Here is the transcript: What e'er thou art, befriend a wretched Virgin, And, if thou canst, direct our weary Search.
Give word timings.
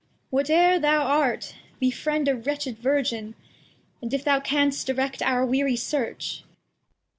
What 0.31 0.49
e'er 0.49 0.79
thou 0.79 1.03
art, 1.03 1.53
befriend 1.79 2.27
a 2.27 2.33
wretched 2.35 2.79
Virgin, 2.79 3.35
And, 4.01 4.11
if 4.15 4.23
thou 4.23 4.39
canst, 4.39 4.87
direct 4.87 5.21
our 5.21 5.45
weary 5.45 5.75
Search. 5.75 6.41